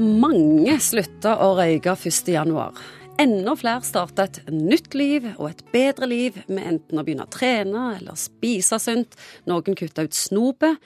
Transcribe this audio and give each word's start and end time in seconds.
Mange 0.00 0.78
slutta 0.80 1.34
å 1.44 1.50
røyke 1.58 1.92
1.1. 1.92 2.78
Enda 3.20 3.52
flere 3.60 3.84
starta 3.84 4.24
et 4.24 4.38
nytt 4.48 4.94
liv 4.96 5.26
og 5.34 5.50
et 5.50 5.60
bedre 5.74 6.08
liv 6.08 6.38
med 6.48 6.70
enten 6.70 7.02
å 7.02 7.04
begynne 7.04 7.26
å 7.26 7.28
trene 7.28 7.82
eller 7.98 8.16
spise 8.16 8.78
sunt. 8.80 9.18
Noen 9.44 9.76
kutta 9.76 10.06
ut 10.08 10.16
snopet. 10.16 10.80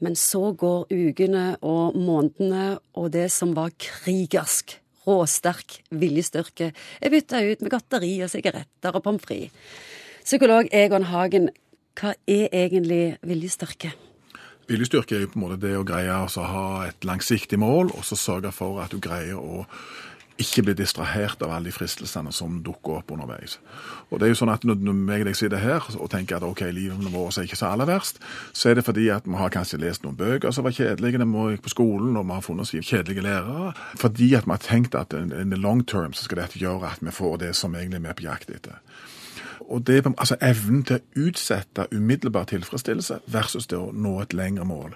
Men 0.00 0.16
så 0.16 0.54
går 0.56 0.88
ukene 0.88 1.44
og 1.60 1.98
månedene, 1.98 2.78
og 2.96 3.12
det 3.12 3.26
som 3.34 3.52
var 3.52 3.74
krigersk, 3.76 4.78
råsterk 5.04 5.80
viljestyrke, 5.90 6.72
er 6.72 7.12
bytta 7.12 7.44
ut 7.44 7.60
med 7.60 7.74
godteri 7.74 8.14
og 8.22 8.32
sigaretter 8.32 8.94
og 8.94 9.04
pommes 9.04 9.28
frites. 9.28 9.52
Psykolog 10.24 10.72
Egon 10.72 11.10
Hagen, 11.10 11.50
hva 11.98 12.16
er 12.24 12.48
egentlig 12.54 13.18
viljestyrke? 13.26 13.92
Viljestyrke 14.68 15.16
er 15.16 15.24
jo 15.24 15.32
på 15.32 15.40
en 15.40 15.46
måte 15.46 15.60
det 15.62 15.76
å 15.78 15.86
greie 15.86 16.12
å 16.12 16.44
ha 16.52 16.66
et 16.88 17.06
langsiktig 17.08 17.56
mål, 17.60 17.94
og 17.96 18.04
så 18.04 18.18
sørge 18.20 18.52
for 18.52 18.82
at 18.82 18.92
du 18.92 19.00
greier 19.00 19.40
å 19.40 19.64
ikke 20.38 20.62
bli 20.62 20.74
distrahert 20.78 21.40
av 21.42 21.50
alle 21.50 21.66
de 21.66 21.74
fristelsene 21.74 22.30
som 22.34 22.60
dukker 22.62 23.00
opp 23.00 23.10
underveis. 23.10 23.56
Og 24.08 24.20
det 24.20 24.28
er 24.28 24.32
jo 24.32 24.38
sånn 24.38 24.52
at 24.52 24.62
Når 24.68 24.78
jeg 25.10 25.24
og 25.24 25.26
deg 25.26 25.36
sitter 25.36 25.58
her 25.58 25.86
og 25.98 26.10
tenker 26.12 26.36
at 26.36 26.46
ok, 26.46 26.62
livet 26.70 27.10
vårt 27.10 27.38
er 27.38 27.48
ikke 27.48 27.58
så 27.58 27.72
aller 27.72 27.88
verst, 27.88 28.20
så 28.52 28.70
er 28.70 28.78
det 28.78 28.84
fordi 28.86 29.08
at 29.10 29.26
vi 29.26 29.34
har 29.34 29.50
kanskje 29.50 29.80
lest 29.82 30.04
noen 30.04 30.16
bøker 30.16 30.54
som 30.54 30.64
var 30.64 30.76
kjedelige, 30.76 31.18
vi 31.18 31.44
gikk 31.50 31.64
på 31.66 31.74
skolen 31.74 32.16
og 32.16 32.26
vi 32.28 32.36
har 32.36 32.44
funnet 32.46 32.62
oss 32.62 32.74
kjedelige 32.76 33.24
lærere. 33.26 33.74
Fordi 33.96 34.34
at 34.34 34.46
vi 34.46 34.54
har 34.54 34.62
tenkt 34.62 34.94
at 34.94 35.12
in 35.12 35.50
the 35.50 35.58
long 35.58 35.82
term 35.84 36.12
så 36.12 36.24
skal 36.24 36.44
dette 36.44 36.60
gjøre 36.60 36.92
at 36.92 37.02
vi 37.02 37.10
får 37.10 37.38
det 37.38 37.54
som 37.56 37.74
egentlig 37.74 38.02
vi 38.04 38.12
er 38.12 38.18
på 38.20 38.28
jakt 38.28 38.50
etter. 38.50 38.78
Og 39.66 39.86
det 39.86 39.98
er 39.98 40.12
altså 40.14 40.38
evnen 40.44 40.84
til 40.86 40.98
å 40.98 41.26
utsette 41.28 41.88
umiddelbar 41.92 42.48
tilfredsstillelse 42.50 43.20
versus 43.26 43.66
det 43.66 43.78
å 43.78 43.90
nå 43.92 44.18
et 44.22 44.36
lengre 44.36 44.66
mål. 44.68 44.94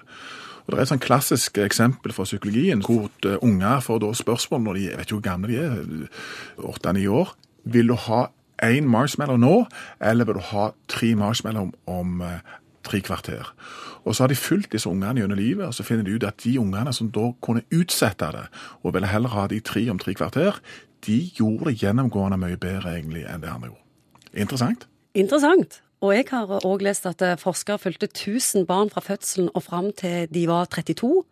Og 0.63 0.71
Det 0.71 0.77
er 0.77 0.81
et 0.85 0.91
sånn 0.93 1.03
klassisk 1.03 1.57
eksempel 1.59 2.13
fra 2.15 2.23
psykologien 2.23 2.83
hvor 2.85 3.09
unger 3.43 3.81
får 3.83 3.99
da 3.99 4.13
spørsmål 4.15 4.63
når 4.63 4.77
de 4.77 4.85
jeg 4.85 4.97
vet 4.97 5.09
ikke 5.09 5.17
hvor 5.17 5.25
gamle 5.27 5.51
de 5.51 5.57
er, 5.59 5.81
åtte-ni 6.71 7.07
år. 7.11 7.33
Vil 7.63 7.91
du 7.91 7.97
ha 8.07 8.27
én 8.63 8.87
marshmallow 8.87 9.39
nå, 9.39 9.65
eller 9.99 10.29
vil 10.29 10.39
du 10.39 10.45
ha 10.53 10.69
tre 10.87 11.13
marshmallow 11.19 11.67
om, 11.67 11.73
om 11.87 12.21
uh, 12.23 12.39
tre 12.83 13.01
kvarter? 13.03 13.51
Og 14.03 14.15
Så 14.15 14.23
har 14.23 14.27
de 14.27 14.39
fulgt 14.39 14.71
disse 14.71 14.89
ungene 14.89 15.19
gjennom 15.19 15.39
livet, 15.39 15.67
og 15.67 15.73
så 15.73 15.83
finner 15.83 16.03
de 16.03 16.15
ut 16.15 16.23
at 16.27 16.39
de 16.43 16.57
ungene 16.59 16.93
som 16.93 17.11
da 17.11 17.31
kunne 17.43 17.63
utsette 17.71 18.31
det, 18.35 18.47
og 18.83 18.93
ville 18.93 19.07
heller 19.07 19.35
ha 19.35 19.47
de 19.47 19.59
tre 19.59 19.89
om 19.91 19.99
tre 19.99 20.13
kvarter, 20.13 20.59
de 21.05 21.19
gjorde 21.35 21.71
det 21.71 21.79
gjennomgående 21.83 22.39
mye 22.39 22.59
bedre 22.59 22.95
egentlig 22.95 23.25
enn 23.27 23.43
det 23.43 23.51
andre 23.51 23.71
gjorde. 23.71 23.79
Interessant. 24.33 24.87
Interessant. 25.13 25.81
Og 26.03 26.11
jeg 26.11 26.25
har 26.33 26.49
òg 26.67 26.81
lest 26.83 27.05
at 27.07 27.21
eh, 27.23 27.37
forskere 27.39 27.79
fulgte 27.79 28.09
1000 28.09 28.65
barn 28.67 28.89
fra 28.91 29.01
fødselen 29.01 29.51
og 29.53 29.63
fram 29.63 29.91
til 29.95 30.27
de 30.33 30.47
var 30.49 30.67
32. 30.67 31.23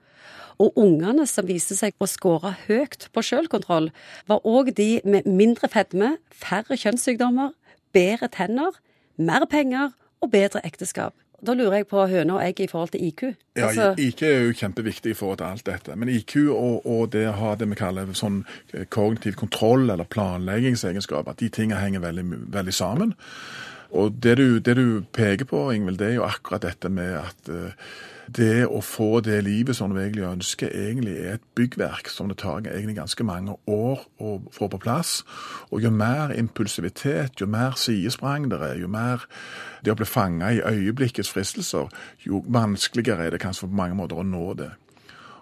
Og 0.61 0.77
ungene 0.77 1.25
som 1.27 1.47
viste 1.47 1.75
seg 1.75 1.97
å 1.99 2.07
skåre 2.07 2.53
høyt 2.67 3.09
på 3.11 3.23
sjølkontroll, 3.25 3.89
var 4.29 4.45
òg 4.47 4.71
de 4.77 5.01
med 5.03 5.25
mindre 5.25 5.67
fedme, 5.71 6.13
færre 6.31 6.77
kjønnssykdommer, 6.77 7.51
bedre 7.91 8.29
tenner, 8.31 8.77
mer 9.17 9.47
penger 9.49 9.91
og 10.21 10.31
bedre 10.31 10.61
ekteskap. 10.67 11.15
Da 11.41 11.55
lurer 11.57 11.79
jeg 11.79 11.87
på 11.89 12.03
høne 12.05 12.35
og 12.35 12.43
egg 12.43 12.59
i 12.61 12.67
forhold 12.69 12.91
til 12.93 13.05
IQ. 13.07 13.23
Ja, 13.57 13.67
altså... 13.67 13.87
IQ 13.97 14.21
er 14.27 14.43
jo 14.45 14.53
kjempeviktig 14.59 15.15
i 15.15 15.17
forhold 15.17 15.39
til 15.41 15.47
alt 15.47 15.65
dette. 15.65 15.95
Men 15.97 16.11
IQ 16.13 16.35
og, 16.53 16.85
og 16.85 17.09
det 17.15 17.25
å 17.31 17.33
ha 17.39 17.55
det 17.57 17.67
vi 17.71 17.79
kaller 17.79 18.11
sånn 18.17 18.43
eh, 18.75 18.85
kognitiv 18.93 19.39
kontroll 19.41 19.89
eller 19.89 20.05
planleggingsegenskaper, 20.05 21.39
de 21.41 21.49
tingene 21.49 21.81
henger 21.81 22.05
veldig, 22.05 22.27
veldig 22.53 22.75
sammen. 22.77 23.15
Og 23.91 24.15
det 24.23 24.37
du, 24.39 24.59
det 24.63 24.77
du, 24.79 25.03
peker 25.13 25.45
på, 25.45 25.65
Ingvild, 25.75 25.99
det 25.99 26.11
er 26.11 26.17
jo 26.19 26.27
akkurat 26.27 26.63
dette 26.63 26.89
med 26.89 27.17
at 27.19 27.51
uh, 27.51 27.91
det 28.31 28.65
å 28.69 28.79
få 28.85 29.19
det 29.25 29.41
livet 29.43 29.75
som 29.75 29.91
du 29.91 29.99
egentlig 29.99 30.23
ønsker, 30.27 30.71
egentlig 30.71 31.17
er 31.19 31.35
et 31.35 31.47
byggverk 31.57 32.09
som 32.11 32.29
det 32.31 32.37
tar 32.41 32.61
egentlig 32.61 32.95
ganske 32.95 33.25
mange 33.27 33.57
år 33.67 34.05
å 34.23 34.35
få 34.53 34.69
på 34.71 34.79
plass. 34.81 35.21
Og 35.71 35.83
jo 35.83 35.91
mer 35.91 36.31
impulsivitet, 36.37 37.41
jo 37.41 37.49
mer 37.51 37.75
sidesprang 37.79 38.47
det 38.51 38.61
er, 38.61 38.77
jo 38.79 38.91
mer 38.91 39.25
det 39.83 39.91
å 39.93 39.97
bli 39.99 40.07
fanga 40.07 40.53
i 40.53 40.63
øyeblikkets 40.63 41.31
fristelser, 41.33 41.91
jo 42.23 42.43
vanskeligere 42.47 43.27
er 43.27 43.35
det 43.35 43.43
kanskje 43.43 43.67
på 43.67 43.81
mange 43.81 43.99
måter 43.99 44.21
å 44.21 44.27
nå 44.27 44.45
det. 44.61 44.71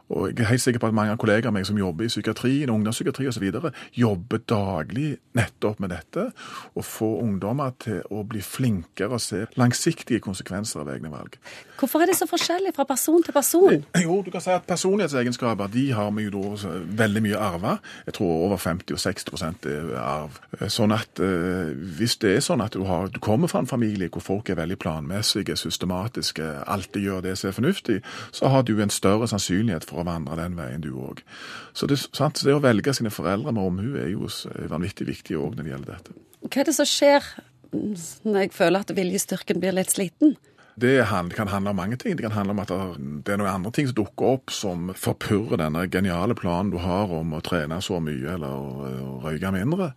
Og 0.09 0.31
jeg 0.31 0.39
er 0.41 0.49
helt 0.49 0.61
sikker 0.61 0.81
på 0.81 0.89
at 0.89 0.95
mange 0.97 1.13
av 1.13 1.19
kollegaer 1.21 1.53
meg 1.53 1.67
som 1.69 1.77
jobber 1.77 2.07
i 2.07 2.09
psykiatrien, 2.09 2.71
ungdomspsykiatri 2.73 3.27
osv., 3.29 3.45
jobber 3.93 4.41
daglig 4.49 5.09
nettopp 5.37 5.81
med 5.83 5.93
dette. 5.93 6.29
Å 6.73 6.85
få 6.85 7.11
ungdommer 7.21 7.75
til 7.83 8.01
å 8.09 8.23
bli 8.27 8.41
flinkere 8.41 9.19
og 9.19 9.23
se 9.23 9.45
langsiktige 9.59 10.23
konsekvenser 10.25 10.81
av 10.81 10.89
egne 10.95 11.11
valg. 11.13 11.37
Hvorfor 11.79 12.03
er 12.03 12.11
det 12.11 12.17
så 12.17 12.27
forskjellig 12.29 12.73
fra 12.75 12.87
person 12.89 13.21
til 13.23 13.35
person? 13.35 13.85
Jo, 14.01 14.19
du 14.25 14.31
kan 14.33 14.43
si 14.43 14.51
at 14.53 14.65
Personlighetsegenskaper 14.69 15.69
de 15.71 15.85
har 15.95 16.09
vi 16.15 16.25
jo 16.27 16.33
da 16.33 16.73
veldig 17.03 17.23
mye 17.25 17.39
arva. 17.39 17.77
Jeg 18.07 18.17
tror 18.17 18.45
over 18.47 18.57
50 18.61 18.97
og 18.97 19.01
60 19.03 19.69
er 19.69 19.93
arv. 20.01 20.39
Sånn 20.69 20.93
at 20.95 21.21
eh, 21.23 21.71
Hvis 21.99 22.17
det 22.21 22.35
er 22.35 22.43
sånn 22.43 22.63
at 22.65 22.73
du, 22.75 22.83
har, 22.87 23.09
du 23.13 23.19
kommer 23.23 23.51
fra 23.51 23.61
en 23.63 23.69
familie 23.69 24.09
hvor 24.09 24.23
folk 24.25 24.49
er 24.49 24.59
veldig 24.59 24.79
planmessige, 24.81 25.55
systematiske, 25.59 26.47
alltid 26.67 27.05
gjør 27.05 27.23
det 27.25 27.37
som 27.39 27.49
er 27.49 27.57
fornuftig, 27.57 27.99
så 28.35 28.51
har 28.51 28.65
du 28.67 28.75
en 28.81 28.93
større 28.93 29.27
sannsynlighet 29.29 29.87
for 29.87 29.98
å 30.01 30.07
vandre 30.07 30.37
den 30.39 30.57
veien, 30.59 30.83
du 30.83 30.91
òg. 30.95 31.23
Så 31.73 31.89
det, 31.89 32.01
det, 32.15 32.53
å 32.53 32.63
velge 32.63 32.95
sine 32.97 33.13
foreldre 33.13 33.53
med 33.55 33.65
omhu 33.65 33.99
er 34.01 34.11
jo 34.13 34.29
vanvittig 34.71 35.09
viktig 35.09 35.37
òg 35.39 35.57
når 35.57 35.65
det 35.65 35.73
gjelder 35.73 35.95
dette. 35.95 36.17
Hva 36.47 36.61
er 36.61 36.69
det 36.69 36.77
som 36.77 36.87
skjer 36.89 37.33
når 37.71 38.45
jeg 38.45 38.55
føler 38.55 38.85
at 38.85 38.95
viljestyrken 38.97 39.59
blir 39.61 39.75
litt 39.77 39.93
sliten? 39.93 40.37
Det 40.79 41.03
kan 41.35 41.47
handle 41.51 41.73
om 41.73 41.75
mange 41.75 41.97
ting. 41.99 42.15
Det 42.15 42.23
kan 42.23 42.31
handle 42.31 42.55
om 42.55 42.59
at 42.63 42.71
det 43.25 43.33
er 43.33 43.39
noen 43.41 43.51
andre 43.51 43.71
ting 43.75 43.89
som 43.89 43.97
dukker 43.97 44.35
opp 44.37 44.53
som 44.53 44.93
forpurrer 44.95 45.59
denne 45.59 45.83
geniale 45.91 46.37
planen 46.39 46.71
du 46.71 46.79
har 46.79 47.11
om 47.11 47.33
å 47.35 47.41
trene 47.43 47.81
så 47.83 47.99
mye 47.99 48.37
eller 48.37 48.47
å 48.47 49.17
røyke 49.25 49.51
mindre. 49.51 49.91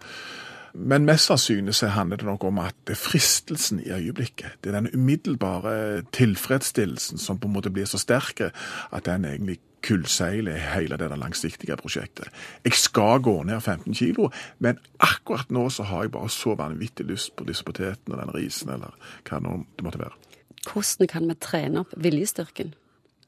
Men 0.72 1.04
mest 1.04 1.28
sannsynlig 1.28 1.74
så 1.76 1.90
handler 1.92 2.22
det 2.22 2.26
nok 2.26 2.46
om 2.48 2.58
at 2.62 2.74
det 2.88 2.96
er 2.96 3.02
fristelsen 3.02 3.82
i 3.84 3.92
øyeblikket. 3.92 4.56
Det 4.64 4.72
er 4.72 4.80
den 4.80 4.90
umiddelbare 4.94 6.02
tilfredsstillelsen 6.16 7.20
som 7.20 7.38
på 7.38 7.48
en 7.48 7.54
måte 7.58 7.70
blir 7.70 7.86
så 7.86 8.00
sterk 8.00 8.40
at 8.40 9.04
den 9.06 9.28
egentlig 9.28 9.60
kullseiler 9.82 10.58
hele 10.72 10.98
det 11.00 11.10
langsiktige 11.18 11.76
prosjektet. 11.80 12.28
Jeg 12.64 12.78
skal 12.78 13.22
gå 13.24 13.36
ned 13.48 13.60
15 13.60 13.94
kilo, 13.94 14.30
men 14.58 14.78
akkurat 15.02 15.50
nå 15.50 15.68
så 15.70 15.86
har 15.90 16.06
jeg 16.06 16.14
bare 16.16 16.30
så 16.32 16.56
vanvittig 16.58 17.06
lyst 17.08 17.34
på 17.36 17.46
disse 17.48 17.64
potetene 17.66 18.16
og 18.16 18.22
den 18.22 18.34
risen, 18.36 18.72
eller 18.74 18.94
hva 19.28 19.40
det 19.42 19.86
måtte 19.86 20.02
være. 20.02 20.16
Hvordan 20.68 21.10
kan 21.10 21.26
vi 21.28 21.38
trene 21.42 21.82
opp 21.82 21.96
viljestyrken? 21.98 22.74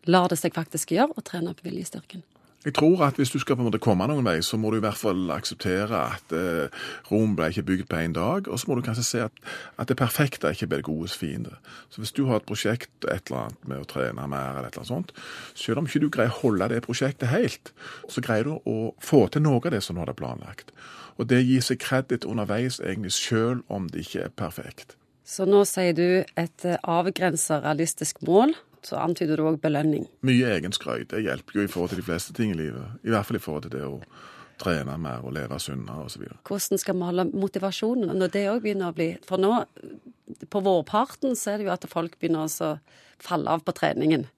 Lar 0.06 0.28
det 0.31 0.38
seg 0.38 0.54
faktisk 0.54 0.93
gjøre 0.94 1.16
å 1.16 1.25
trene 1.25 1.54
opp 1.54 1.64
viljestyrken? 1.64 2.22
Jeg 2.64 2.75
tror 2.75 3.02
at 3.04 3.19
hvis 3.20 3.30
du 3.30 3.38
skal 3.38 3.58
på 3.58 3.62
en 3.62 3.69
måte 3.69 3.80
komme 3.82 4.06
noen 4.08 4.25
vei, 4.25 4.38
så 4.41 4.56
må 4.56 4.70
du 4.72 4.78
i 4.78 4.84
hvert 4.84 4.97
fall 4.97 5.28
akseptere 5.34 5.98
at 6.14 6.32
eh, 6.32 6.84
Rom 7.10 7.34
ble 7.36 7.50
ikke 7.52 7.66
bygd 7.69 7.88
på 7.91 8.00
én 8.00 8.14
dag. 8.16 8.48
Og 8.48 8.60
så 8.60 8.70
må 8.70 8.78
du 8.78 8.84
kanskje 8.86 9.04
se 9.04 9.20
at, 9.26 9.42
at 9.76 9.91
det 9.91 9.98
perfekte 10.00 10.48
er 10.48 10.56
ikke 10.56 10.70
det 10.72 10.80
godes 10.86 11.16
fiende. 11.20 11.58
Så 11.92 12.00
hvis 12.00 12.14
du 12.16 12.25
har 12.30 12.41
et 12.41 12.48
prosjekt 12.48 13.04
et 13.04 13.28
eller 13.28 13.42
annet 13.42 13.69
med 13.69 13.84
å 13.84 13.88
trene 13.91 14.25
mer, 14.25 14.56
eller 14.56 14.70
et 14.70 14.78
eller 14.78 14.86
annet 14.86 14.92
sånt, 14.94 15.14
selv 15.52 15.82
om 15.82 15.91
ikke 15.91 16.04
du 16.06 16.08
greier 16.08 16.32
å 16.32 16.41
holde 16.41 16.72
det 16.72 16.82
prosjektet 16.88 17.32
helt, 17.34 17.75
så 18.08 18.25
greier 18.25 18.48
du 18.48 18.56
å 18.56 18.78
få 19.02 19.26
til 19.28 19.44
noe 19.44 19.60
av 19.60 19.75
det 19.76 19.84
som 19.84 19.98
du 19.98 20.04
hadde 20.06 20.16
planlagt. 20.16 20.72
Og 21.20 21.28
det 21.31 21.44
gir 21.44 21.62
seg 21.62 21.84
kreditt 21.84 22.25
underveis 22.25 22.81
egentlig 22.81 23.12
selv 23.14 23.60
om 23.69 23.92
det 23.92 24.08
ikke 24.08 24.31
er 24.31 24.36
perfekt. 24.41 24.96
Så 25.25 25.44
nå 25.48 25.62
sier 25.69 25.92
du 25.96 26.08
et 26.36 26.64
eh, 26.64 26.81
avgrensa 26.81 27.60
realistisk 27.64 28.25
mål 28.25 28.56
så 28.86 29.00
antyder 29.00 29.40
du 29.40 29.48
òg 29.48 29.58
belønning. 29.62 30.06
Mye 30.26 30.54
egenskryt. 30.56 31.10
Det 31.12 31.24
hjelper 31.24 31.58
jo 31.58 31.66
i 31.66 31.70
forhold 31.70 31.94
til 31.94 32.02
de 32.02 32.06
fleste 32.06 32.36
ting 32.36 32.54
i 32.54 32.58
livet. 32.58 32.98
I 33.04 33.12
hvert 33.14 33.28
fall 33.28 33.40
i 33.40 33.42
forhold 33.42 33.66
til 33.66 33.76
det 33.76 33.84
å 33.86 33.98
trene 34.60 34.96
mer 35.00 35.24
og 35.26 35.34
leve 35.34 35.58
sunnere 35.62 36.06
osv. 36.06 36.28
Hvordan 36.46 36.80
skal 36.80 36.98
vi 36.98 37.08
holde 37.08 37.26
motivasjonen 37.32 38.14
når 38.14 38.34
det 38.34 38.44
òg 38.52 38.62
begynner 38.62 38.92
å 38.92 38.96
bli 38.96 39.08
For 39.26 39.42
nå, 39.42 39.52
på 40.50 40.62
vårparten, 40.64 41.34
så 41.38 41.54
er 41.54 41.60
det 41.60 41.68
jo 41.68 41.74
at 41.74 41.88
folk 41.90 42.18
begynner 42.20 42.46
å 42.46 42.72
falle 43.22 43.50
av 43.50 43.64
på 43.66 43.74
treningen. 43.76 44.28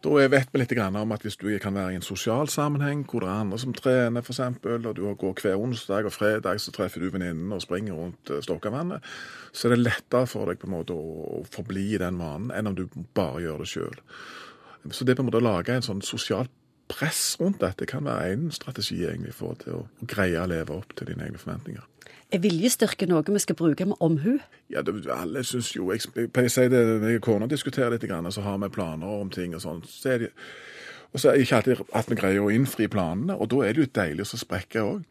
Da 0.00 0.28
vet 0.32 0.48
vi 0.48 0.58
litt 0.62 0.72
om 0.80 1.12
at 1.12 1.24
hvis 1.26 1.36
du 1.36 1.50
kan 1.60 1.74
være 1.76 1.92
i 1.92 1.98
en 1.98 2.04
sosial 2.04 2.48
sammenheng 2.48 3.02
hvor 3.04 3.20
det 3.20 3.28
er 3.28 3.42
andre 3.42 3.58
som 3.60 3.74
trener, 3.76 4.24
f.eks., 4.24 4.40
og 4.64 4.94
du 4.96 5.02
går 5.20 5.42
hver 5.42 5.60
onsdag 5.60 6.08
og 6.08 6.14
fredag 6.14 6.60
så 6.60 6.72
treffer 6.72 7.04
du 7.04 7.10
venninnen 7.12 7.52
og 7.52 7.60
springer 7.60 7.98
rundt 7.98 8.32
eh, 8.32 8.40
Stokkavannet, 8.40 9.04
så 9.52 9.68
er 9.68 9.74
det 9.74 9.82
lettere 9.82 10.30
for 10.30 10.48
deg 10.48 10.62
på 10.62 10.70
en 10.70 10.76
måte 10.78 10.96
å 10.96 11.42
forbli 11.52 11.90
i 11.92 12.00
den 12.00 12.16
vanen 12.16 12.48
enn 12.56 12.70
om 12.70 12.78
du 12.78 12.86
bare 13.12 13.44
gjør 13.44 13.60
det 13.60 13.68
sjøl. 13.74 14.00
Så 14.88 15.04
det 15.04 15.18
på 15.18 15.20
en 15.20 15.28
måte 15.28 15.42
å 15.42 15.44
lage 15.44 15.76
en 15.76 15.84
sånn 15.84 16.00
sosialt 16.00 16.54
press 16.90 17.36
rundt 17.40 17.60
dette 17.62 17.86
kan 17.88 18.04
være 18.04 18.34
en 18.34 18.50
strategi 18.54 19.00
egentlig 19.06 19.34
for 19.36 19.56
å 19.70 19.84
greie 20.10 20.40
å 20.40 20.48
leve 20.50 20.76
opp 20.76 20.94
til 20.98 21.12
dine 21.12 21.28
egne 21.28 21.40
forventninger. 21.40 21.86
Er 22.30 22.42
viljestyrke 22.42 23.08
noe 23.10 23.24
vi 23.26 23.42
skal 23.42 23.58
bruke 23.58 23.86
med 23.90 23.98
omhu? 24.00 24.36
Ja, 24.70 24.84
det, 24.86 24.94
alle 25.10 25.42
syns 25.44 25.72
jo 25.74 25.88
Jeg 25.90 26.30
pleier 26.30 26.50
å 26.50 26.54
si 26.54 26.66
det 26.70 26.82
når 26.86 27.08
jeg 27.08 27.22
og 27.22 27.24
kona 27.26 27.48
diskuterer 27.50 27.96
litt, 27.96 28.06
så 28.06 28.44
har 28.46 28.58
vi 28.62 28.70
planer 28.70 29.16
om 29.22 29.30
ting 29.34 29.54
og 29.54 29.64
sånn. 29.64 29.82
Så 29.86 30.18
Og 31.12 31.20
så 31.20 31.28
har 31.28 31.38
jeg 31.38 31.48
ikke 31.48 31.56
alltid 31.56 31.94
at 32.00 32.10
vi 32.10 32.18
greier 32.18 32.44
å 32.44 32.52
innfri 32.54 32.86
planene, 32.90 33.36
og 33.36 33.50
da 33.50 33.64
er 33.66 33.74
det 33.74 33.84
jo 33.84 33.94
deilig 34.00 34.28
å 34.28 34.40
sprekke 34.40 34.84
òg. 34.86 35.06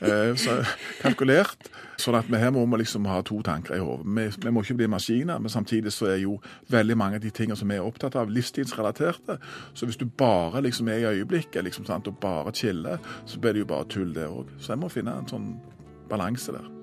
Eh, 0.00 0.34
så 0.36 0.58
kalkulert. 1.00 1.70
Sånn 2.00 2.18
at 2.18 2.28
vi 2.28 2.40
her 2.40 2.52
må 2.52 2.66
vi 2.68 2.82
liksom 2.82 3.06
ha 3.08 3.22
to 3.24 3.38
tanker 3.44 3.78
i 3.78 3.80
hodet. 3.80 4.04
Vi, 4.04 4.26
vi, 4.44 4.52
må 4.52 4.62
ikke 4.64 4.76
bli 4.82 4.90
maskiner, 4.92 5.40
men 5.40 5.52
samtidig 5.52 5.94
så 5.94 6.10
er 6.12 6.20
jo 6.20 6.36
veldig 6.72 6.98
mange 7.00 7.20
av 7.20 7.24
de 7.24 7.32
tingene 7.32 7.56
som 7.56 7.72
vi 7.72 7.78
er 7.78 7.86
opptatt 7.86 8.18
av, 8.20 8.32
livstidsrelaterte. 8.32 9.38
Så 9.72 9.88
hvis 9.88 10.00
du 10.00 10.04
bare 10.06 10.64
liksom 10.66 10.92
er 10.92 11.00
i 11.00 11.10
øyeblikket 11.14 11.64
liksom, 11.64 11.88
sant, 11.88 12.10
og 12.10 12.20
bare 12.20 12.52
chiller, 12.54 13.00
så 13.24 13.40
blir 13.40 13.56
det 13.56 13.64
jo 13.64 13.72
bare 13.72 13.88
tull, 13.88 14.12
det 14.14 14.28
òg. 14.28 14.52
Så 14.60 14.74
jeg 14.74 14.84
må 14.84 14.92
finne 14.92 15.16
en 15.16 15.30
sånn 15.30 15.54
balanse 16.10 16.52
der. 16.52 16.75